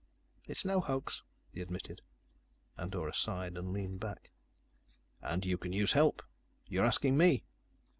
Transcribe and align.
"It's 0.47 0.65
no 0.65 0.79
hoax," 0.79 1.21
he 1.51 1.61
admitted. 1.61 2.01
Andorra 2.75 3.13
sighed 3.13 3.55
and 3.55 3.71
leaned 3.71 3.99
back. 3.99 4.31
"And 5.21 5.45
you 5.45 5.59
can 5.59 5.73
use 5.73 5.91
help? 5.93 6.23
You're 6.65 6.87
asking 6.87 7.17
me?" 7.17 7.43